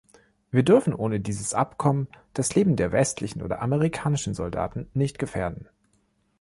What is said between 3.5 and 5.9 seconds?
amerikanischen Soldaten nicht gefährden.